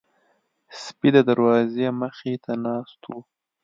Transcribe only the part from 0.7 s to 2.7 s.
سپي د دروازې مخې ته